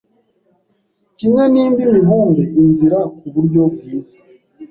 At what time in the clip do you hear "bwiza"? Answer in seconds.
3.73-4.17